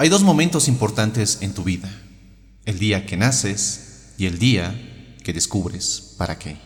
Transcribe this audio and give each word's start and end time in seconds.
Hay 0.00 0.08
dos 0.08 0.22
momentos 0.22 0.66
importantes 0.66 1.42
en 1.42 1.52
tu 1.52 1.62
vida, 1.62 1.90
el 2.64 2.78
día 2.78 3.04
que 3.04 3.18
naces 3.18 4.14
y 4.16 4.24
el 4.24 4.38
día 4.38 4.74
que 5.22 5.34
descubres 5.34 6.14
para 6.16 6.38
qué. 6.38 6.56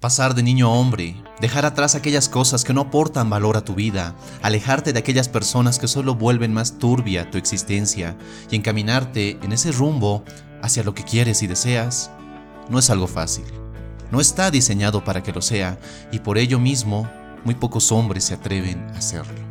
Pasar 0.00 0.34
de 0.34 0.42
niño 0.42 0.66
a 0.66 0.72
hombre, 0.74 1.16
dejar 1.40 1.64
atrás 1.64 1.94
aquellas 1.94 2.28
cosas 2.28 2.62
que 2.62 2.74
no 2.74 2.82
aportan 2.82 3.30
valor 3.30 3.56
a 3.56 3.64
tu 3.64 3.74
vida, 3.74 4.16
alejarte 4.42 4.92
de 4.92 4.98
aquellas 4.98 5.30
personas 5.30 5.78
que 5.78 5.88
solo 5.88 6.14
vuelven 6.14 6.52
más 6.52 6.78
turbia 6.78 7.30
tu 7.30 7.38
existencia 7.38 8.18
y 8.50 8.56
encaminarte 8.56 9.38
en 9.40 9.54
ese 9.54 9.72
rumbo 9.72 10.22
hacia 10.60 10.82
lo 10.82 10.94
que 10.94 11.04
quieres 11.04 11.42
y 11.42 11.46
deseas, 11.46 12.10
no 12.68 12.78
es 12.78 12.90
algo 12.90 13.06
fácil. 13.06 13.46
No 14.10 14.20
está 14.20 14.50
diseñado 14.50 15.02
para 15.04 15.22
que 15.22 15.32
lo 15.32 15.40
sea 15.40 15.80
y 16.12 16.18
por 16.18 16.36
ello 16.36 16.58
mismo 16.58 17.10
muy 17.46 17.54
pocos 17.54 17.90
hombres 17.90 18.24
se 18.24 18.34
atreven 18.34 18.78
a 18.94 18.98
hacerlo. 18.98 19.49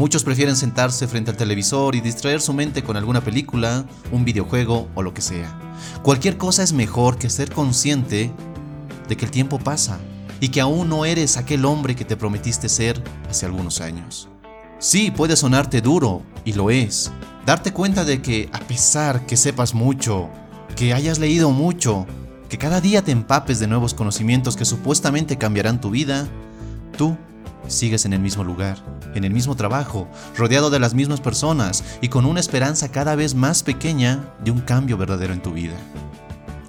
Muchos 0.00 0.24
prefieren 0.24 0.56
sentarse 0.56 1.06
frente 1.06 1.30
al 1.30 1.36
televisor 1.36 1.94
y 1.94 2.00
distraer 2.00 2.40
su 2.40 2.54
mente 2.54 2.82
con 2.82 2.96
alguna 2.96 3.20
película, 3.20 3.84
un 4.10 4.24
videojuego 4.24 4.88
o 4.94 5.02
lo 5.02 5.12
que 5.12 5.20
sea. 5.20 5.54
Cualquier 6.02 6.38
cosa 6.38 6.62
es 6.62 6.72
mejor 6.72 7.18
que 7.18 7.28
ser 7.28 7.52
consciente 7.52 8.32
de 9.10 9.16
que 9.18 9.26
el 9.26 9.30
tiempo 9.30 9.58
pasa 9.58 9.98
y 10.40 10.48
que 10.48 10.62
aún 10.62 10.88
no 10.88 11.04
eres 11.04 11.36
aquel 11.36 11.66
hombre 11.66 11.94
que 11.94 12.06
te 12.06 12.16
prometiste 12.16 12.70
ser 12.70 13.04
hace 13.28 13.44
algunos 13.44 13.82
años. 13.82 14.30
Sí, 14.78 15.10
puede 15.10 15.36
sonarte 15.36 15.82
duro, 15.82 16.22
y 16.46 16.54
lo 16.54 16.70
es. 16.70 17.12
Darte 17.44 17.74
cuenta 17.74 18.02
de 18.02 18.22
que 18.22 18.48
a 18.54 18.60
pesar 18.60 19.26
que 19.26 19.36
sepas 19.36 19.74
mucho, 19.74 20.30
que 20.76 20.94
hayas 20.94 21.18
leído 21.18 21.50
mucho, 21.50 22.06
que 22.48 22.56
cada 22.56 22.80
día 22.80 23.02
te 23.02 23.12
empapes 23.12 23.58
de 23.60 23.66
nuevos 23.66 23.92
conocimientos 23.92 24.56
que 24.56 24.64
supuestamente 24.64 25.36
cambiarán 25.36 25.78
tu 25.78 25.90
vida, 25.90 26.26
tú 26.96 27.18
sigues 27.68 28.06
en 28.06 28.14
el 28.14 28.20
mismo 28.20 28.44
lugar, 28.44 28.78
en 29.14 29.24
el 29.24 29.32
mismo 29.32 29.56
trabajo, 29.56 30.08
rodeado 30.36 30.70
de 30.70 30.78
las 30.78 30.94
mismas 30.94 31.20
personas 31.20 31.84
y 32.00 32.08
con 32.08 32.26
una 32.26 32.40
esperanza 32.40 32.90
cada 32.90 33.14
vez 33.14 33.34
más 33.34 33.62
pequeña 33.62 34.32
de 34.44 34.50
un 34.50 34.60
cambio 34.60 34.96
verdadero 34.96 35.32
en 35.32 35.42
tu 35.42 35.52
vida. 35.52 35.76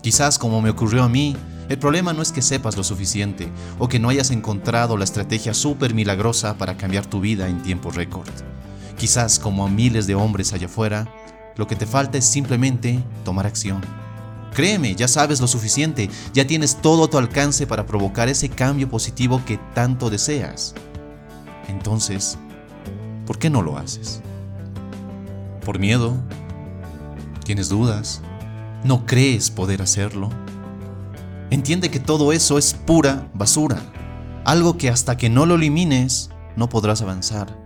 Quizás 0.01 0.39
como 0.39 0.61
me 0.61 0.71
ocurrió 0.71 1.03
a 1.03 1.09
mí, 1.09 1.35
el 1.69 1.77
problema 1.77 2.11
no 2.11 2.21
es 2.21 2.31
que 2.31 2.41
sepas 2.41 2.75
lo 2.75 2.83
suficiente 2.83 3.49
o 3.79 3.87
que 3.87 3.99
no 3.99 4.09
hayas 4.09 4.31
encontrado 4.31 4.97
la 4.97 5.03
estrategia 5.03 5.53
súper 5.53 5.93
milagrosa 5.93 6.57
para 6.57 6.75
cambiar 6.75 7.05
tu 7.05 7.21
vida 7.21 7.47
en 7.47 7.61
tiempo 7.61 7.91
récord. 7.91 8.29
Quizás 8.97 9.39
como 9.39 9.65
a 9.65 9.69
miles 9.69 10.05
de 10.05 10.15
hombres 10.15 10.53
allá 10.53 10.65
afuera, 10.65 11.07
lo 11.55 11.67
que 11.67 11.75
te 11.75 11.85
falta 11.85 12.17
es 12.17 12.25
simplemente 12.25 13.03
tomar 13.23 13.47
acción. 13.47 13.81
Créeme, 14.53 14.95
ya 14.95 15.07
sabes 15.07 15.39
lo 15.39 15.47
suficiente, 15.47 16.09
ya 16.33 16.45
tienes 16.45 16.81
todo 16.81 17.05
a 17.05 17.09
tu 17.09 17.17
alcance 17.17 17.65
para 17.65 17.85
provocar 17.85 18.27
ese 18.27 18.49
cambio 18.49 18.89
positivo 18.89 19.41
que 19.45 19.57
tanto 19.73 20.09
deseas. 20.09 20.75
Entonces, 21.71 22.37
¿por 23.25 23.39
qué 23.39 23.49
no 23.49 23.61
lo 23.61 23.77
haces? 23.77 24.21
¿Por 25.65 25.79
miedo? 25.79 26.17
¿Tienes 27.45 27.69
dudas? 27.69 28.21
¿No 28.83 29.05
crees 29.05 29.49
poder 29.49 29.81
hacerlo? 29.81 30.29
Entiende 31.49 31.89
que 31.89 31.99
todo 31.99 32.33
eso 32.33 32.57
es 32.57 32.73
pura 32.73 33.29
basura, 33.33 33.81
algo 34.43 34.77
que 34.77 34.89
hasta 34.89 35.15
que 35.15 35.29
no 35.29 35.45
lo 35.45 35.55
elimines 35.55 36.29
no 36.57 36.67
podrás 36.67 37.01
avanzar. 37.01 37.57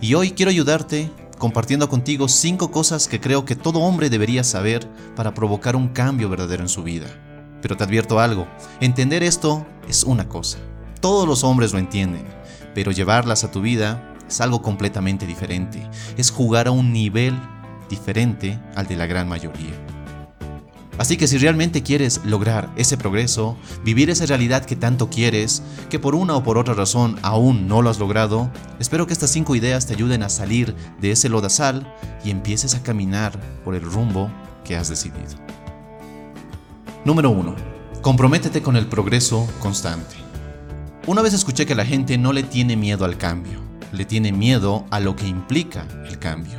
Y 0.00 0.14
hoy 0.14 0.30
quiero 0.30 0.50
ayudarte 0.50 1.10
compartiendo 1.38 1.90
contigo 1.90 2.28
cinco 2.28 2.70
cosas 2.70 3.08
que 3.08 3.20
creo 3.20 3.44
que 3.44 3.56
todo 3.56 3.80
hombre 3.80 4.08
debería 4.08 4.42
saber 4.42 4.88
para 5.16 5.34
provocar 5.34 5.76
un 5.76 5.88
cambio 5.88 6.30
verdadero 6.30 6.62
en 6.62 6.68
su 6.70 6.82
vida. 6.82 7.06
Pero 7.60 7.76
te 7.76 7.84
advierto 7.84 8.20
algo, 8.20 8.46
entender 8.80 9.22
esto 9.22 9.66
es 9.86 10.02
una 10.04 10.28
cosa. 10.28 10.58
Todos 11.00 11.28
los 11.28 11.44
hombres 11.44 11.72
lo 11.74 11.78
entienden, 11.78 12.26
pero 12.74 12.92
llevarlas 12.92 13.44
a 13.44 13.50
tu 13.50 13.60
vida 13.60 14.14
es 14.28 14.40
algo 14.40 14.62
completamente 14.62 15.26
diferente. 15.26 15.88
Es 16.16 16.30
jugar 16.30 16.68
a 16.68 16.72
un 16.72 16.92
nivel 16.92 17.38
diferente 17.88 18.58
al 18.74 18.86
de 18.86 18.96
la 18.96 19.06
gran 19.06 19.28
mayoría. 19.28 19.72
Así 20.96 21.16
que 21.16 21.26
si 21.26 21.38
realmente 21.38 21.82
quieres 21.82 22.20
lograr 22.24 22.70
ese 22.76 22.96
progreso, 22.96 23.56
vivir 23.84 24.10
esa 24.10 24.26
realidad 24.26 24.64
que 24.64 24.76
tanto 24.76 25.10
quieres, 25.10 25.62
que 25.90 25.98
por 25.98 26.14
una 26.14 26.36
o 26.36 26.44
por 26.44 26.56
otra 26.56 26.74
razón 26.74 27.18
aún 27.22 27.66
no 27.66 27.82
lo 27.82 27.90
has 27.90 27.98
logrado, 27.98 28.50
espero 28.78 29.06
que 29.06 29.12
estas 29.12 29.30
cinco 29.30 29.56
ideas 29.56 29.86
te 29.86 29.94
ayuden 29.94 30.22
a 30.22 30.28
salir 30.28 30.74
de 31.00 31.10
ese 31.10 31.28
lodazal 31.28 31.92
y 32.24 32.30
empieces 32.30 32.76
a 32.76 32.82
caminar 32.82 33.40
por 33.64 33.74
el 33.74 33.82
rumbo 33.82 34.30
que 34.64 34.76
has 34.76 34.88
decidido. 34.88 35.34
Número 37.04 37.30
1. 37.30 37.56
Comprométete 38.00 38.62
con 38.62 38.76
el 38.76 38.86
progreso 38.86 39.48
constante. 39.60 40.23
Una 41.06 41.20
vez 41.20 41.34
escuché 41.34 41.66
que 41.66 41.74
la 41.74 41.84
gente 41.84 42.16
no 42.16 42.32
le 42.32 42.42
tiene 42.42 42.76
miedo 42.76 43.04
al 43.04 43.18
cambio, 43.18 43.60
le 43.92 44.06
tiene 44.06 44.32
miedo 44.32 44.86
a 44.90 45.00
lo 45.00 45.14
que 45.14 45.26
implica 45.26 45.86
el 46.06 46.18
cambio. 46.18 46.56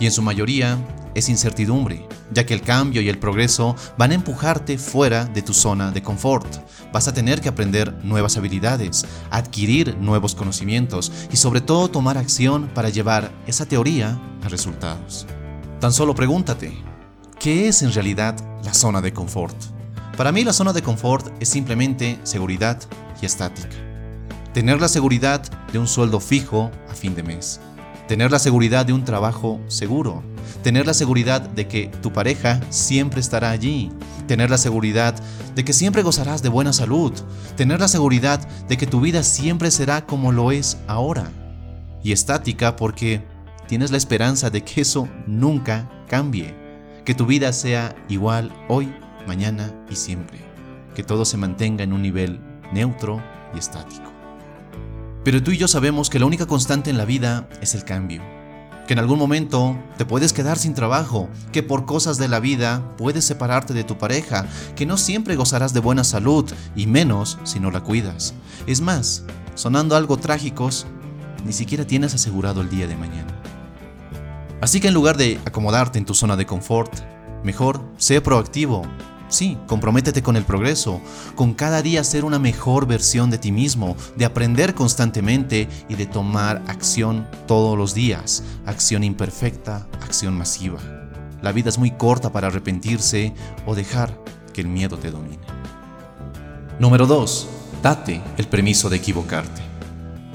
Y 0.00 0.06
en 0.06 0.10
su 0.10 0.20
mayoría 0.20 0.76
es 1.14 1.28
incertidumbre, 1.28 2.04
ya 2.32 2.44
que 2.44 2.54
el 2.54 2.62
cambio 2.62 3.00
y 3.02 3.08
el 3.08 3.20
progreso 3.20 3.76
van 3.96 4.10
a 4.10 4.14
empujarte 4.14 4.78
fuera 4.78 5.26
de 5.26 5.42
tu 5.42 5.54
zona 5.54 5.92
de 5.92 6.02
confort. 6.02 6.56
Vas 6.92 7.06
a 7.06 7.14
tener 7.14 7.40
que 7.40 7.50
aprender 7.50 7.94
nuevas 8.02 8.36
habilidades, 8.36 9.06
adquirir 9.30 9.96
nuevos 9.98 10.34
conocimientos 10.34 11.12
y 11.30 11.36
sobre 11.36 11.60
todo 11.60 11.88
tomar 11.88 12.18
acción 12.18 12.68
para 12.74 12.88
llevar 12.88 13.30
esa 13.46 13.64
teoría 13.64 14.20
a 14.42 14.48
resultados. 14.48 15.24
Tan 15.78 15.92
solo 15.92 16.16
pregúntate, 16.16 16.76
¿qué 17.38 17.68
es 17.68 17.82
en 17.82 17.92
realidad 17.92 18.34
la 18.64 18.74
zona 18.74 19.00
de 19.00 19.12
confort? 19.12 19.54
Para 20.16 20.32
mí 20.32 20.42
la 20.42 20.52
zona 20.52 20.72
de 20.72 20.82
confort 20.82 21.28
es 21.40 21.48
simplemente 21.48 22.18
seguridad 22.24 22.80
y 23.20 23.26
estática. 23.26 23.76
Tener 24.52 24.80
la 24.80 24.88
seguridad 24.88 25.42
de 25.72 25.78
un 25.78 25.86
sueldo 25.86 26.20
fijo 26.20 26.70
a 26.90 26.94
fin 26.94 27.14
de 27.14 27.22
mes. 27.22 27.60
Tener 28.06 28.30
la 28.30 28.38
seguridad 28.38 28.86
de 28.86 28.92
un 28.92 29.04
trabajo 29.04 29.60
seguro 29.68 30.22
tener 30.62 30.86
la 30.86 30.94
seguridad 30.94 31.40
de 31.40 31.68
que 31.68 31.88
tu 32.02 32.12
pareja 32.12 32.60
siempre 32.70 33.20
estará 33.20 33.50
allí, 33.50 33.90
tener 34.26 34.50
la 34.50 34.58
seguridad 34.58 35.14
de 35.54 35.64
que 35.64 35.72
siempre 35.72 36.02
gozarás 36.02 36.42
de 36.42 36.48
buena 36.48 36.72
salud, 36.72 37.12
tener 37.56 37.80
la 37.80 37.88
seguridad 37.88 38.46
de 38.68 38.76
que 38.76 38.86
tu 38.86 39.00
vida 39.00 39.22
siempre 39.22 39.70
será 39.70 40.06
como 40.06 40.32
lo 40.32 40.52
es 40.52 40.78
ahora. 40.86 41.30
Y 42.02 42.12
estática 42.12 42.76
porque 42.76 43.24
tienes 43.66 43.90
la 43.90 43.96
esperanza 43.96 44.50
de 44.50 44.62
que 44.62 44.80
eso 44.82 45.08
nunca 45.26 45.90
cambie, 46.08 46.54
que 47.04 47.14
tu 47.14 47.26
vida 47.26 47.52
sea 47.52 47.94
igual 48.08 48.52
hoy, 48.68 48.92
mañana 49.26 49.72
y 49.90 49.96
siempre, 49.96 50.38
que 50.94 51.02
todo 51.02 51.24
se 51.24 51.36
mantenga 51.36 51.84
en 51.84 51.92
un 51.92 52.02
nivel 52.02 52.40
neutro 52.72 53.22
y 53.54 53.58
estático. 53.58 54.12
Pero 55.24 55.42
tú 55.42 55.50
y 55.50 55.58
yo 55.58 55.68
sabemos 55.68 56.10
que 56.10 56.18
la 56.18 56.26
única 56.26 56.46
constante 56.46 56.90
en 56.90 56.98
la 56.98 57.04
vida 57.04 57.48
es 57.60 57.74
el 57.74 57.84
cambio 57.84 58.22
que 58.88 58.94
en 58.94 59.00
algún 59.00 59.18
momento 59.18 59.78
te 59.98 60.06
puedes 60.06 60.32
quedar 60.32 60.58
sin 60.58 60.72
trabajo, 60.72 61.28
que 61.52 61.62
por 61.62 61.84
cosas 61.84 62.16
de 62.16 62.26
la 62.26 62.40
vida 62.40 62.82
puedes 62.96 63.22
separarte 63.22 63.74
de 63.74 63.84
tu 63.84 63.98
pareja, 63.98 64.46
que 64.76 64.86
no 64.86 64.96
siempre 64.96 65.36
gozarás 65.36 65.74
de 65.74 65.80
buena 65.80 66.04
salud 66.04 66.50
y 66.74 66.86
menos 66.86 67.38
si 67.44 67.60
no 67.60 67.70
la 67.70 67.82
cuidas. 67.82 68.32
Es 68.66 68.80
más, 68.80 69.24
sonando 69.54 69.94
algo 69.94 70.16
trágicos, 70.16 70.86
ni 71.44 71.52
siquiera 71.52 71.86
tienes 71.86 72.14
asegurado 72.14 72.62
el 72.62 72.70
día 72.70 72.86
de 72.86 72.96
mañana. 72.96 73.38
Así 74.62 74.80
que 74.80 74.88
en 74.88 74.94
lugar 74.94 75.18
de 75.18 75.38
acomodarte 75.44 75.98
en 75.98 76.06
tu 76.06 76.14
zona 76.14 76.36
de 76.36 76.46
confort, 76.46 76.90
mejor 77.44 77.82
sé 77.98 78.22
proactivo 78.22 78.86
Sí, 79.28 79.58
comprométete 79.66 80.22
con 80.22 80.36
el 80.36 80.44
progreso, 80.44 81.02
con 81.34 81.52
cada 81.52 81.82
día 81.82 82.02
ser 82.02 82.24
una 82.24 82.38
mejor 82.38 82.86
versión 82.86 83.28
de 83.30 83.36
ti 83.36 83.52
mismo, 83.52 83.94
de 84.16 84.24
aprender 84.24 84.74
constantemente 84.74 85.68
y 85.88 85.96
de 85.96 86.06
tomar 86.06 86.62
acción 86.66 87.28
todos 87.46 87.76
los 87.76 87.92
días, 87.92 88.42
acción 88.64 89.04
imperfecta, 89.04 89.86
acción 90.00 90.36
masiva. 90.36 90.78
La 91.42 91.52
vida 91.52 91.68
es 91.68 91.78
muy 91.78 91.90
corta 91.90 92.32
para 92.32 92.48
arrepentirse 92.48 93.34
o 93.66 93.74
dejar 93.74 94.18
que 94.54 94.62
el 94.62 94.68
miedo 94.68 94.96
te 94.96 95.10
domine. 95.10 95.38
Número 96.78 97.06
2. 97.06 97.48
Date 97.82 98.22
el 98.38 98.48
permiso 98.48 98.88
de 98.88 98.96
equivocarte. 98.96 99.60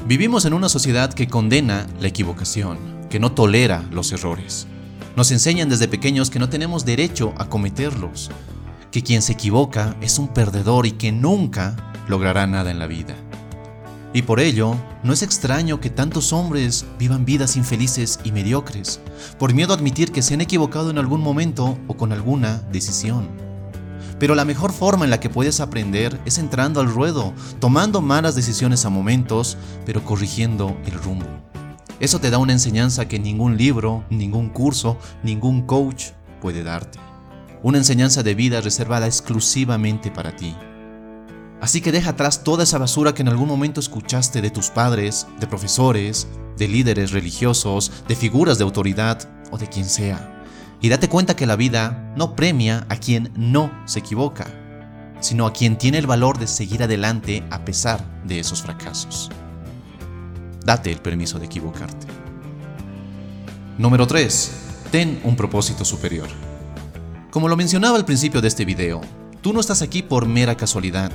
Vivimos 0.05 0.45
en 0.45 0.53
una 0.53 0.69
sociedad 0.69 1.13
que 1.13 1.27
condena 1.27 1.87
la 1.99 2.09
equivocación, 2.09 2.77
que 3.09 3.19
no 3.19 3.31
tolera 3.31 3.83
los 3.91 4.11
errores. 4.11 4.67
Nos 5.15 5.31
enseñan 5.31 5.69
desde 5.69 5.87
pequeños 5.87 6.29
que 6.29 6.39
no 6.39 6.49
tenemos 6.49 6.85
derecho 6.85 7.33
a 7.37 7.45
cometerlos, 7.45 8.29
que 8.93 9.01
quien 9.01 9.23
se 9.23 9.33
equivoca 9.33 9.97
es 10.01 10.19
un 10.19 10.27
perdedor 10.27 10.85
y 10.85 10.91
que 10.91 11.11
nunca 11.11 11.75
logrará 12.07 12.45
nada 12.45 12.69
en 12.69 12.77
la 12.77 12.85
vida. 12.85 13.15
Y 14.13 14.21
por 14.21 14.39
ello, 14.39 14.75
no 15.01 15.13
es 15.13 15.23
extraño 15.23 15.79
que 15.79 15.89
tantos 15.89 16.31
hombres 16.31 16.85
vivan 16.99 17.25
vidas 17.25 17.57
infelices 17.57 18.19
y 18.23 18.31
mediocres, 18.31 18.99
por 19.39 19.51
miedo 19.55 19.73
a 19.73 19.77
admitir 19.77 20.11
que 20.11 20.21
se 20.21 20.35
han 20.35 20.41
equivocado 20.41 20.91
en 20.91 20.99
algún 20.99 21.21
momento 21.21 21.75
o 21.87 21.97
con 21.97 22.11
alguna 22.11 22.61
decisión. 22.71 23.29
Pero 24.19 24.35
la 24.35 24.45
mejor 24.45 24.71
forma 24.71 25.05
en 25.05 25.09
la 25.09 25.19
que 25.19 25.31
puedes 25.31 25.59
aprender 25.59 26.21
es 26.25 26.37
entrando 26.37 26.79
al 26.79 26.87
ruedo, 26.87 27.33
tomando 27.59 27.99
malas 27.99 28.35
decisiones 28.35 28.85
a 28.85 28.91
momentos, 28.91 29.57
pero 29.87 30.05
corrigiendo 30.05 30.77
el 30.85 30.93
rumbo. 30.93 31.25
Eso 31.99 32.19
te 32.19 32.29
da 32.29 32.37
una 32.37 32.53
enseñanza 32.53 33.07
que 33.07 33.17
ningún 33.17 33.57
libro, 33.57 34.05
ningún 34.11 34.49
curso, 34.49 34.99
ningún 35.23 35.63
coach 35.63 36.09
puede 36.39 36.61
darte 36.61 36.99
una 37.63 37.77
enseñanza 37.77 38.21
de 38.21 38.35
vida 38.35 38.61
reservada 38.61 39.07
exclusivamente 39.07 40.11
para 40.11 40.35
ti. 40.35 40.55
Así 41.61 41.79
que 41.79 41.93
deja 41.93 42.11
atrás 42.11 42.43
toda 42.43 42.63
esa 42.63 42.77
basura 42.77 43.13
que 43.13 43.21
en 43.21 43.29
algún 43.29 43.47
momento 43.47 43.79
escuchaste 43.79 44.41
de 44.41 44.51
tus 44.51 44.69
padres, 44.69 45.27
de 45.39 45.47
profesores, 45.47 46.27
de 46.57 46.67
líderes 46.67 47.11
religiosos, 47.11 48.03
de 48.05 48.17
figuras 48.17 48.57
de 48.57 48.65
autoridad 48.65 49.29
o 49.49 49.57
de 49.57 49.69
quien 49.69 49.85
sea. 49.85 50.43
Y 50.81 50.89
date 50.89 51.07
cuenta 51.07 51.37
que 51.37 51.45
la 51.45 51.55
vida 51.55 52.13
no 52.17 52.35
premia 52.35 52.85
a 52.89 52.97
quien 52.97 53.31
no 53.37 53.71
se 53.85 53.99
equivoca, 53.99 54.45
sino 55.21 55.45
a 55.47 55.53
quien 55.53 55.77
tiene 55.77 55.99
el 55.99 56.07
valor 56.07 56.37
de 56.37 56.47
seguir 56.47 56.83
adelante 56.83 57.45
a 57.49 57.63
pesar 57.63 58.03
de 58.25 58.39
esos 58.39 58.61
fracasos. 58.61 59.31
Date 60.65 60.91
el 60.91 60.99
permiso 60.99 61.39
de 61.39 61.45
equivocarte. 61.45 62.07
Número 63.77 64.05
3. 64.05 64.51
Ten 64.91 65.21
un 65.23 65.37
propósito 65.37 65.85
superior. 65.85 66.27
Como 67.33 67.47
lo 67.47 67.57
mencionaba 67.57 67.97
al 67.97 68.05
principio 68.05 68.41
de 68.41 68.47
este 68.47 68.63
video, 68.63 69.01
tú 69.41 69.53
no 69.53 69.59
estás 69.59 69.81
aquí 69.81 70.03
por 70.03 70.27
mera 70.27 70.55
casualidad, 70.55 71.11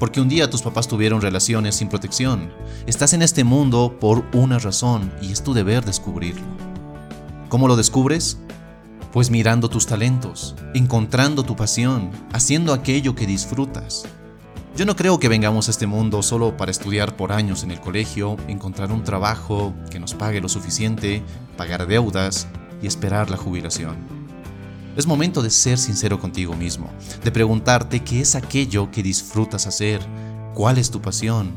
porque 0.00 0.20
un 0.20 0.28
día 0.28 0.50
tus 0.50 0.62
papás 0.62 0.88
tuvieron 0.88 1.20
relaciones 1.20 1.76
sin 1.76 1.88
protección. 1.88 2.52
Estás 2.88 3.12
en 3.12 3.22
este 3.22 3.44
mundo 3.44 3.96
por 4.00 4.24
una 4.32 4.58
razón 4.58 5.12
y 5.22 5.30
es 5.30 5.44
tu 5.44 5.54
deber 5.54 5.84
descubrirlo. 5.84 6.42
¿Cómo 7.48 7.68
lo 7.68 7.76
descubres? 7.76 8.38
Pues 9.12 9.30
mirando 9.30 9.70
tus 9.70 9.86
talentos, 9.86 10.56
encontrando 10.74 11.44
tu 11.44 11.54
pasión, 11.54 12.10
haciendo 12.32 12.72
aquello 12.72 13.14
que 13.14 13.28
disfrutas. 13.28 14.06
Yo 14.76 14.86
no 14.86 14.96
creo 14.96 15.20
que 15.20 15.28
vengamos 15.28 15.68
a 15.68 15.70
este 15.70 15.86
mundo 15.86 16.24
solo 16.24 16.56
para 16.56 16.72
estudiar 16.72 17.14
por 17.14 17.30
años 17.30 17.62
en 17.62 17.70
el 17.70 17.78
colegio, 17.78 18.36
encontrar 18.48 18.90
un 18.90 19.04
trabajo 19.04 19.72
que 19.88 20.00
nos 20.00 20.14
pague 20.14 20.40
lo 20.40 20.48
suficiente, 20.48 21.22
pagar 21.56 21.86
deudas 21.86 22.48
y 22.82 22.88
esperar 22.88 23.30
la 23.30 23.36
jubilación. 23.36 24.19
Es 25.00 25.06
momento 25.06 25.40
de 25.40 25.48
ser 25.48 25.78
sincero 25.78 26.20
contigo 26.20 26.54
mismo, 26.54 26.90
de 27.24 27.32
preguntarte 27.32 28.00
qué 28.00 28.20
es 28.20 28.34
aquello 28.34 28.90
que 28.90 29.02
disfrutas 29.02 29.66
hacer, 29.66 29.98
cuál 30.54 30.76
es 30.76 30.90
tu 30.90 31.00
pasión. 31.00 31.52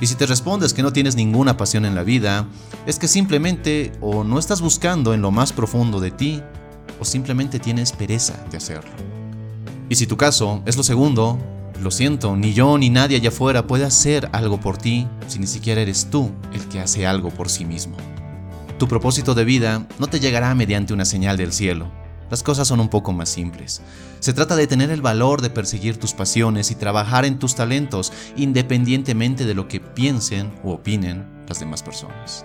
Y 0.00 0.06
si 0.06 0.14
te 0.14 0.24
respondes 0.24 0.72
que 0.72 0.82
no 0.82 0.90
tienes 0.90 1.14
ninguna 1.14 1.58
pasión 1.58 1.84
en 1.84 1.94
la 1.94 2.02
vida, 2.02 2.46
es 2.86 2.98
que 2.98 3.06
simplemente 3.06 3.92
o 4.00 4.24
no 4.24 4.38
estás 4.38 4.62
buscando 4.62 5.12
en 5.12 5.20
lo 5.20 5.30
más 5.30 5.52
profundo 5.52 6.00
de 6.00 6.12
ti, 6.12 6.42
o 6.98 7.04
simplemente 7.04 7.58
tienes 7.58 7.92
pereza 7.92 8.42
de 8.50 8.56
hacerlo. 8.56 8.90
Y 9.90 9.96
si 9.96 10.06
tu 10.06 10.16
caso 10.16 10.62
es 10.64 10.78
lo 10.78 10.82
segundo, 10.82 11.38
lo 11.82 11.90
siento, 11.90 12.38
ni 12.38 12.54
yo 12.54 12.78
ni 12.78 12.88
nadie 12.88 13.18
allá 13.18 13.28
afuera 13.28 13.66
puede 13.66 13.84
hacer 13.84 14.30
algo 14.32 14.60
por 14.60 14.78
ti 14.78 15.06
si 15.26 15.38
ni 15.38 15.46
siquiera 15.46 15.82
eres 15.82 16.08
tú 16.10 16.30
el 16.54 16.66
que 16.68 16.80
hace 16.80 17.06
algo 17.06 17.28
por 17.28 17.50
sí 17.50 17.66
mismo. 17.66 17.98
Tu 18.78 18.88
propósito 18.88 19.34
de 19.34 19.44
vida 19.44 19.86
no 19.98 20.06
te 20.06 20.20
llegará 20.20 20.54
mediante 20.54 20.94
una 20.94 21.04
señal 21.04 21.36
del 21.36 21.52
cielo, 21.52 21.92
las 22.30 22.42
cosas 22.42 22.68
son 22.68 22.80
un 22.80 22.88
poco 22.88 23.12
más 23.12 23.28
simples. 23.28 23.80
Se 24.20 24.32
trata 24.32 24.56
de 24.56 24.66
tener 24.66 24.90
el 24.90 25.02
valor 25.02 25.40
de 25.40 25.50
perseguir 25.50 25.98
tus 25.98 26.12
pasiones 26.12 26.70
y 26.70 26.74
trabajar 26.74 27.24
en 27.24 27.38
tus 27.38 27.54
talentos 27.54 28.12
independientemente 28.36 29.44
de 29.44 29.54
lo 29.54 29.68
que 29.68 29.80
piensen 29.80 30.52
o 30.62 30.72
opinen 30.72 31.26
las 31.48 31.60
demás 31.60 31.82
personas. 31.82 32.44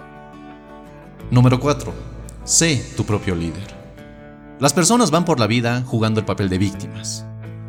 Número 1.32 1.60
4. 1.60 1.94
Sé 2.44 2.94
tu 2.96 3.06
propio 3.06 3.36
líder. 3.36 3.76
Las 4.60 4.74
personas 4.74 5.12
van 5.12 5.26
por 5.26 5.40
la 5.40 5.48
vida 5.48 5.84
jugando 5.86 6.20
el 6.20 6.26
papel 6.26 6.50
de 6.50 6.58
víctimas. 6.58 7.26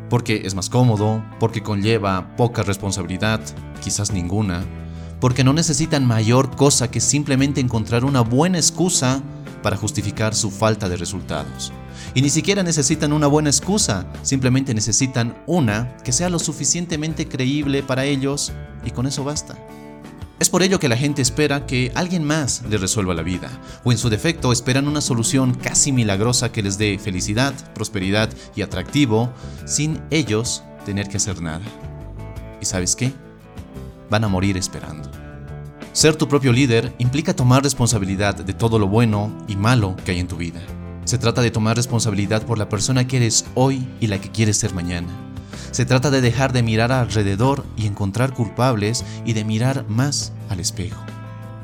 Porque 0.09 0.43
es 0.45 0.53
más 0.53 0.69
cómodo, 0.69 1.23
porque 1.39 1.63
conlleva 1.63 2.35
poca 2.37 2.61
responsabilidad, 2.61 3.41
quizás 3.83 4.11
ninguna, 4.11 4.63
porque 5.19 5.43
no 5.43 5.51
necesitan 5.51 6.05
mayor 6.05 6.55
cosa 6.55 6.91
que 6.91 7.01
simplemente 7.01 7.59
encontrar 7.59 8.05
una 8.05 8.21
buena 8.21 8.59
excusa 8.59 9.23
para 9.63 9.77
justificar 9.77 10.35
su 10.35 10.51
falta 10.51 10.87
de 10.87 10.97
resultados. 10.97 11.73
Y 12.13 12.21
ni 12.21 12.29
siquiera 12.29 12.63
necesitan 12.63 13.13
una 13.13 13.27
buena 13.27 13.49
excusa, 13.49 14.05
simplemente 14.21 14.73
necesitan 14.73 15.35
una 15.45 15.97
que 15.97 16.11
sea 16.11 16.29
lo 16.29 16.39
suficientemente 16.39 17.27
creíble 17.27 17.83
para 17.83 18.05
ellos 18.05 18.51
y 18.85 18.91
con 18.91 19.07
eso 19.07 19.23
basta. 19.23 19.55
Es 20.37 20.49
por 20.49 20.63
ello 20.63 20.79
que 20.79 20.89
la 20.89 20.97
gente 20.97 21.21
espera 21.21 21.65
que 21.65 21.93
alguien 21.95 22.25
más 22.25 22.61
les 22.69 22.81
resuelva 22.81 23.13
la 23.13 23.23
vida, 23.23 23.49
o 23.85 23.93
en 23.93 23.97
su 23.97 24.09
defecto 24.09 24.51
esperan 24.51 24.87
una 24.87 24.99
solución 24.99 25.53
casi 25.53 25.93
milagrosa 25.93 26.51
que 26.51 26.61
les 26.61 26.77
dé 26.77 26.99
felicidad, 26.99 27.53
prosperidad 27.73 28.29
y 28.53 28.61
atractivo, 28.61 29.31
sin 29.65 30.01
ellos 30.11 30.61
tener 30.85 31.07
que 31.07 31.17
hacer 31.17 31.41
nada. 31.41 31.63
¿Y 32.61 32.65
sabes 32.65 32.97
qué? 32.97 33.13
Van 34.09 34.25
a 34.25 34.27
morir 34.27 34.57
esperando. 34.57 35.09
Ser 35.93 36.17
tu 36.17 36.27
propio 36.27 36.51
líder 36.51 36.93
implica 36.97 37.33
tomar 37.33 37.63
responsabilidad 37.63 38.35
de 38.35 38.53
todo 38.53 38.77
lo 38.77 38.89
bueno 38.89 39.31
y 39.47 39.55
malo 39.55 39.95
que 40.03 40.11
hay 40.11 40.19
en 40.19 40.27
tu 40.27 40.35
vida. 40.35 40.59
Se 41.05 41.19
trata 41.19 41.41
de 41.41 41.51
tomar 41.51 41.75
responsabilidad 41.77 42.43
por 42.47 42.57
la 42.57 42.67
persona 42.67 43.07
que 43.07 43.17
eres 43.17 43.45
hoy 43.53 43.87
y 43.99 44.07
la 44.07 44.19
que 44.19 44.31
quieres 44.31 44.57
ser 44.57 44.73
mañana. 44.73 45.07
Se 45.69 45.85
trata 45.85 46.09
de 46.09 46.19
dejar 46.19 46.51
de 46.51 46.63
mirar 46.63 46.91
alrededor 46.91 47.63
y 47.77 47.85
encontrar 47.85 48.33
culpables 48.33 49.05
y 49.23 49.33
de 49.33 49.43
mirar 49.43 49.87
más 49.87 50.33
al 50.49 50.59
espejo. 50.59 51.03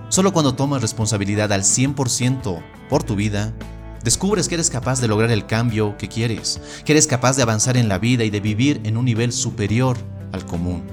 Solo 0.09 0.31
cuando 0.31 0.53
tomas 0.53 0.81
responsabilidad 0.81 1.51
al 1.53 1.63
100% 1.63 2.61
por 2.88 3.01
tu 3.01 3.15
vida, 3.15 3.51
descubres 4.03 4.47
que 4.47 4.55
eres 4.55 4.69
capaz 4.69 5.01
de 5.01 5.07
lograr 5.07 5.31
el 5.31 5.47
cambio 5.47 5.97
que 5.97 6.07
quieres, 6.07 6.61
que 6.85 6.91
eres 6.91 7.07
capaz 7.07 7.35
de 7.35 7.41
avanzar 7.41 7.77
en 7.77 7.89
la 7.89 7.97
vida 7.97 8.23
y 8.23 8.29
de 8.29 8.41
vivir 8.41 8.81
en 8.83 8.95
un 8.95 9.05
nivel 9.05 9.31
superior 9.31 9.97
al 10.33 10.45
común. 10.45 10.83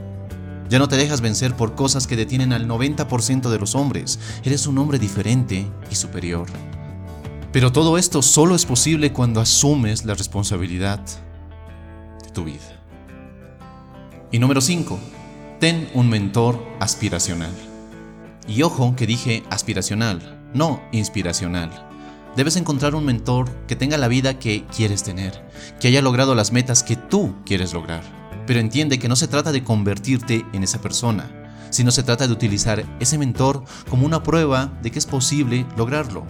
Ya 0.70 0.78
no 0.78 0.88
te 0.88 0.96
dejas 0.96 1.20
vencer 1.20 1.54
por 1.54 1.74
cosas 1.74 2.06
que 2.06 2.16
detienen 2.16 2.54
al 2.54 2.66
90% 2.66 3.50
de 3.50 3.58
los 3.58 3.74
hombres. 3.74 4.18
Eres 4.42 4.66
un 4.66 4.78
hombre 4.78 4.98
diferente 4.98 5.66
y 5.90 5.94
superior. 5.94 6.46
Pero 7.50 7.72
todo 7.72 7.96
esto 7.96 8.20
solo 8.20 8.54
es 8.54 8.66
posible 8.66 9.12
cuando 9.12 9.40
asumes 9.40 10.04
la 10.04 10.12
responsabilidad 10.12 11.00
de 12.22 12.30
tu 12.30 12.44
vida. 12.44 12.82
Y 14.30 14.38
número 14.38 14.60
5. 14.60 14.98
Ten 15.58 15.88
un 15.94 16.10
mentor 16.10 16.62
aspiracional. 16.78 17.52
Y 18.46 18.62
ojo 18.62 18.94
que 18.96 19.06
dije 19.06 19.44
aspiracional, 19.48 20.50
no 20.52 20.82
inspiracional. 20.92 21.70
Debes 22.36 22.56
encontrar 22.56 22.94
un 22.94 23.06
mentor 23.06 23.50
que 23.66 23.76
tenga 23.76 23.96
la 23.96 24.08
vida 24.08 24.38
que 24.38 24.66
quieres 24.66 25.02
tener, 25.02 25.42
que 25.80 25.88
haya 25.88 26.02
logrado 26.02 26.34
las 26.34 26.52
metas 26.52 26.82
que 26.82 26.96
tú 26.96 27.34
quieres 27.46 27.72
lograr. 27.72 28.02
Pero 28.46 28.60
entiende 28.60 28.98
que 28.98 29.08
no 29.08 29.16
se 29.16 29.26
trata 29.26 29.52
de 29.52 29.64
convertirte 29.64 30.44
en 30.52 30.64
esa 30.64 30.82
persona, 30.82 31.30
sino 31.70 31.92
se 31.92 32.02
trata 32.02 32.26
de 32.26 32.32
utilizar 32.34 32.84
ese 33.00 33.16
mentor 33.16 33.64
como 33.88 34.04
una 34.04 34.22
prueba 34.22 34.70
de 34.82 34.90
que 34.90 34.98
es 34.98 35.06
posible 35.06 35.64
lograrlo 35.78 36.26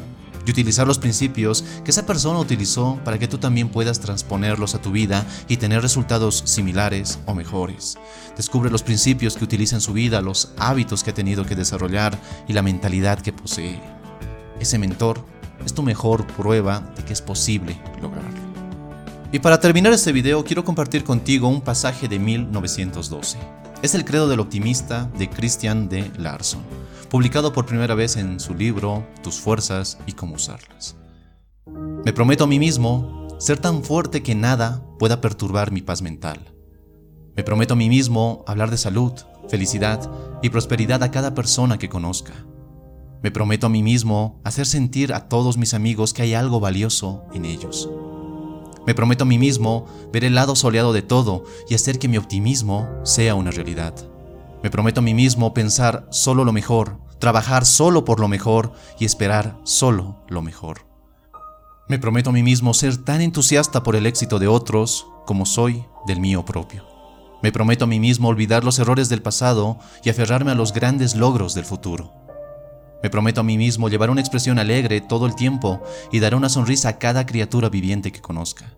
y 0.49 0.51
utilizar 0.51 0.87
los 0.87 0.99
principios 0.99 1.63
que 1.85 1.91
esa 1.91 2.07
persona 2.07 2.39
utilizó 2.39 2.99
para 3.05 3.19
que 3.19 3.29
tú 3.29 3.37
también 3.37 3.69
puedas 3.69 4.01
transponerlos 4.01 4.75
a 4.75 4.81
tu 4.81 4.91
vida 4.91 5.27
y 5.47 5.59
tener 5.59 5.83
resultados 5.83 6.43
similares 6.47 7.19
o 7.27 7.35
mejores. 7.35 7.99
Descubre 8.35 8.71
los 8.71 8.83
principios 8.83 9.37
que 9.37 9.45
utiliza 9.45 9.77
en 9.77 9.83
su 9.83 9.93
vida, 9.93 10.23
los 10.23 10.53
hábitos 10.57 11.05
que 11.05 11.11
ha 11.11 11.15
tenido 11.15 11.45
que 11.45 11.55
desarrollar 11.55 12.19
y 12.49 12.55
la 12.55 12.63
mentalidad 12.63 13.21
que 13.21 13.35
posee. 13.35 13.79
Ese 14.59 14.79
mentor 14.79 15.23
es 15.67 15.75
tu 15.75 15.83
mejor 15.83 16.27
prueba 16.29 16.81
de 16.97 17.05
que 17.05 17.13
es 17.13 17.21
posible 17.21 17.79
lograrlo. 18.01 18.49
Y 19.31 19.41
para 19.41 19.61
terminar 19.61 19.93
este 19.93 20.13
video 20.13 20.43
quiero 20.45 20.65
compartir 20.65 21.05
contigo 21.05 21.49
un 21.49 21.61
pasaje 21.61 22.09
de 22.09 22.19
1912. 22.19 23.37
Es 23.83 23.95
el 23.95 24.07
credo 24.07 24.29
del 24.29 24.41
optimista 24.41 25.11
de 25.19 25.29
Christian 25.29 25.91
de 25.91 26.11
Larson 26.17 26.78
publicado 27.11 27.53
por 27.53 27.65
primera 27.67 27.95
vez 27.95 28.17
en 28.17 28.39
su 28.39 28.55
libro 28.55 29.07
Tus 29.23 29.41
fuerzas 29.41 29.99
y 30.07 30.13
cómo 30.13 30.35
usarlas. 30.35 30.97
Me 32.05 32.13
prometo 32.13 32.45
a 32.45 32.47
mí 32.47 32.59
mismo 32.59 33.29
ser 33.39 33.59
tan 33.59 33.83
fuerte 33.83 34.23
que 34.23 34.35
nada 34.35 34.85
pueda 34.99 35.21
perturbar 35.21 35.73
mi 35.73 35.81
paz 35.81 36.03
mental. 36.03 36.55
Me 37.37 37.43
prometo 37.43 37.75
a 37.75 37.77
mí 37.77 37.89
mismo 37.89 38.45
hablar 38.47 38.71
de 38.71 38.77
salud, 38.77 39.13
felicidad 39.49 40.11
y 40.43 40.51
prosperidad 40.51 41.03
a 41.03 41.11
cada 41.11 41.35
persona 41.35 41.79
que 41.79 41.89
conozca. 41.89 42.35
Me 43.23 43.31
prometo 43.31 43.67
a 43.67 43.71
mí 43.71 43.83
mismo 43.83 44.41
hacer 44.45 44.67
sentir 44.67 45.13
a 45.13 45.29
todos 45.29 45.57
mis 45.57 45.75
amigos 45.75 46.13
que 46.13 46.23
hay 46.23 46.35
algo 46.35 46.61
valioso 46.61 47.25
en 47.33 47.45
ellos. 47.45 47.89
Me 48.87 48.95
prometo 48.95 49.25
a 49.25 49.27
mí 49.27 49.39
mismo 49.39 49.87
ver 50.13 50.25
el 50.25 50.35
lado 50.35 50.57
soleado 50.57 50.93
de 50.93 51.03
todo 51.03 51.45
y 51.69 51.75
hacer 51.75 51.99
que 51.99 52.09
mi 52.09 52.17
optimismo 52.17 52.89
sea 53.03 53.35
una 53.35 53.51
realidad. 53.51 53.95
Me 54.63 54.71
prometo 54.71 55.01
a 55.01 55.03
mí 55.03 55.15
mismo 55.15 55.55
pensar 55.55 56.07
solo 56.11 56.45
lo 56.45 56.53
mejor, 56.53 56.99
trabajar 57.21 57.65
solo 57.65 58.05
por 58.05 58.19
lo 58.19 58.27
mejor 58.27 58.73
y 58.99 59.05
esperar 59.05 59.57
solo 59.63 60.25
lo 60.29 60.43
mejor. 60.43 60.87
Me 61.89 61.99
prometo 61.99 62.31
a 62.31 62.33
mí 62.33 62.43
mismo 62.43 62.75
ser 62.75 62.97
tan 62.97 63.21
entusiasta 63.21 63.83
por 63.83 63.95
el 63.95 64.05
éxito 64.05 64.39
de 64.39 64.49
otros 64.49 65.07
como 65.27 65.47
soy 65.47 65.85
del 66.07 66.21
mío 66.21 66.45
propio. 66.45 66.87
Me 67.41 67.53
prometo 67.53 67.85
a 67.85 67.89
mí 67.89 68.01
mismo 68.01 68.29
olvidar 68.29 68.65
los 68.65 68.81
errores 68.81 69.09
del 69.09 69.23
pasado 69.23 69.79
y 70.03 70.11
aferrarme 70.11 70.51
a 70.51 70.57
los 70.57 70.73
grandes 70.73 71.15
logros 71.15 71.55
del 71.55 71.65
futuro. 71.65 72.13
Me 73.01 73.11
prometo 73.11 73.43
a 73.43 73.45
mí 73.45 73.57
mismo 73.57 73.89
llevar 73.89 74.11
una 74.11 74.21
expresión 74.21 74.59
alegre 74.59 75.01
todo 75.01 75.27
el 75.27 75.37
tiempo 75.37 75.81
y 76.11 76.19
dar 76.19 76.35
una 76.35 76.49
sonrisa 76.49 76.89
a 76.89 76.99
cada 76.99 77.27
criatura 77.27 77.69
viviente 77.69 78.11
que 78.11 78.21
conozca. 78.21 78.75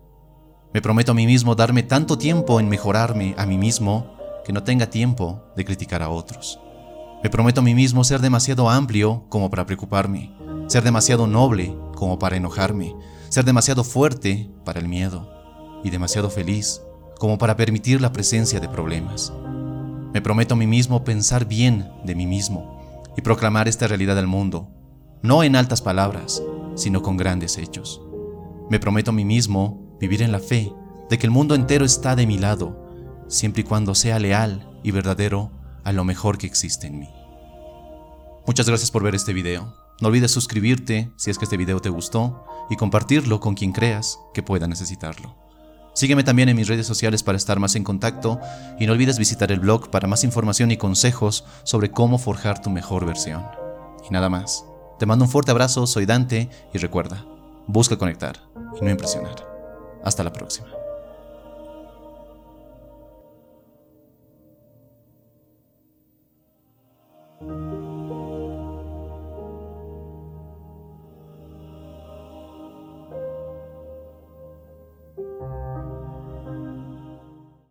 Me 0.73 0.81
prometo 0.81 1.11
a 1.11 1.15
mí 1.15 1.25
mismo 1.25 1.55
darme 1.55 1.81
tanto 1.81 2.19
tiempo 2.19 2.59
en 2.59 2.69
mejorarme 2.69 3.33
a 3.37 3.47
mí 3.47 3.57
mismo 3.57 4.20
que 4.43 4.53
no 4.53 4.63
tenga 4.63 4.89
tiempo 4.89 5.43
de 5.55 5.65
criticar 5.65 6.01
a 6.01 6.09
otros. 6.09 6.59
Me 7.23 7.29
prometo 7.29 7.61
a 7.61 7.63
mí 7.63 7.75
mismo 7.75 8.03
ser 8.03 8.21
demasiado 8.21 8.69
amplio 8.69 9.25
como 9.29 9.49
para 9.49 9.65
preocuparme, 9.65 10.33
ser 10.67 10.83
demasiado 10.83 11.27
noble 11.27 11.75
como 11.95 12.17
para 12.17 12.35
enojarme, 12.35 12.95
ser 13.29 13.45
demasiado 13.45 13.83
fuerte 13.83 14.49
para 14.65 14.79
el 14.79 14.87
miedo 14.87 15.29
y 15.83 15.89
demasiado 15.89 16.29
feliz 16.29 16.81
como 17.19 17.37
para 17.37 17.55
permitir 17.55 18.01
la 18.01 18.11
presencia 18.11 18.59
de 18.59 18.67
problemas. 18.67 19.31
Me 20.13 20.21
prometo 20.21 20.55
a 20.55 20.57
mí 20.57 20.65
mismo 20.65 21.03
pensar 21.03 21.45
bien 21.45 21.91
de 22.03 22.15
mí 22.15 22.25
mismo 22.25 22.81
y 23.15 23.21
proclamar 23.21 23.67
esta 23.67 23.87
realidad 23.87 24.17
al 24.17 24.27
mundo, 24.27 24.69
no 25.21 25.43
en 25.43 25.55
altas 25.55 25.81
palabras, 25.81 26.41
sino 26.75 27.03
con 27.03 27.17
grandes 27.17 27.57
hechos. 27.57 28.01
Me 28.69 28.79
prometo 28.79 29.11
a 29.11 29.13
mí 29.13 29.25
mismo 29.25 29.95
vivir 29.99 30.21
en 30.23 30.31
la 30.31 30.39
fe 30.39 30.73
de 31.09 31.17
que 31.17 31.27
el 31.27 31.31
mundo 31.31 31.53
entero 31.53 31.85
está 31.85 32.15
de 32.15 32.25
mi 32.25 32.39
lado, 32.39 32.80
siempre 33.31 33.61
y 33.61 33.63
cuando 33.63 33.95
sea 33.95 34.19
leal 34.19 34.69
y 34.83 34.91
verdadero 34.91 35.51
a 35.83 35.93
lo 35.93 36.03
mejor 36.03 36.37
que 36.37 36.47
existe 36.47 36.87
en 36.87 36.99
mí. 36.99 37.09
Muchas 38.45 38.67
gracias 38.67 38.91
por 38.91 39.03
ver 39.03 39.15
este 39.15 39.33
video. 39.33 39.73
No 40.01 40.09
olvides 40.09 40.31
suscribirte 40.31 41.11
si 41.15 41.31
es 41.31 41.37
que 41.37 41.45
este 41.45 41.57
video 41.57 41.79
te 41.79 41.89
gustó 41.89 42.45
y 42.69 42.75
compartirlo 42.75 43.39
con 43.39 43.55
quien 43.55 43.71
creas 43.71 44.19
que 44.33 44.43
pueda 44.43 44.67
necesitarlo. 44.67 45.35
Sígueme 45.93 46.23
también 46.23 46.49
en 46.49 46.55
mis 46.55 46.67
redes 46.67 46.87
sociales 46.87 47.23
para 47.23 47.37
estar 47.37 47.59
más 47.59 47.75
en 47.75 47.83
contacto 47.83 48.39
y 48.79 48.85
no 48.85 48.93
olvides 48.93 49.17
visitar 49.17 49.51
el 49.51 49.59
blog 49.59 49.89
para 49.89 50.07
más 50.07 50.23
información 50.23 50.71
y 50.71 50.77
consejos 50.77 51.45
sobre 51.63 51.91
cómo 51.91 52.17
forjar 52.17 52.61
tu 52.61 52.69
mejor 52.69 53.05
versión. 53.05 53.45
Y 54.07 54.11
nada 54.11 54.29
más. 54.29 54.65
Te 54.99 55.05
mando 55.05 55.25
un 55.25 55.31
fuerte 55.31 55.51
abrazo, 55.51 55.87
soy 55.87 56.05
Dante 56.05 56.49
y 56.73 56.77
recuerda, 56.77 57.25
busca 57.65 57.97
conectar 57.97 58.37
y 58.79 58.85
no 58.85 58.91
impresionar. 58.91 59.35
Hasta 60.03 60.23
la 60.23 60.31
próxima. 60.31 60.80